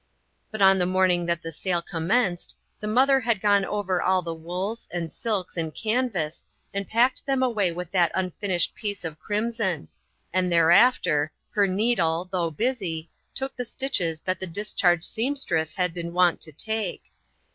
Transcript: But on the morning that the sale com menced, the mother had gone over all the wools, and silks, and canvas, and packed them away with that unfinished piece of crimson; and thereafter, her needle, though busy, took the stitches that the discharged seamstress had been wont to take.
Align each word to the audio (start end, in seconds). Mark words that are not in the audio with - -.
But 0.49 0.63
on 0.63 0.79
the 0.79 0.87
morning 0.87 1.27
that 1.27 1.43
the 1.43 1.51
sale 1.51 1.83
com 1.83 2.07
menced, 2.09 2.55
the 2.79 2.87
mother 2.87 3.19
had 3.19 3.39
gone 3.39 3.63
over 3.63 4.01
all 4.01 4.23
the 4.23 4.33
wools, 4.33 4.89
and 4.91 5.13
silks, 5.13 5.55
and 5.57 5.75
canvas, 5.75 6.43
and 6.73 6.89
packed 6.89 7.23
them 7.27 7.43
away 7.43 7.71
with 7.71 7.91
that 7.91 8.11
unfinished 8.15 8.73
piece 8.73 9.05
of 9.05 9.19
crimson; 9.19 9.89
and 10.33 10.51
thereafter, 10.51 11.31
her 11.51 11.67
needle, 11.67 12.27
though 12.31 12.49
busy, 12.49 13.11
took 13.35 13.55
the 13.55 13.63
stitches 13.63 14.21
that 14.21 14.39
the 14.39 14.47
discharged 14.47 15.05
seamstress 15.05 15.71
had 15.73 15.93
been 15.93 16.13
wont 16.13 16.41
to 16.41 16.51
take. 16.51 17.11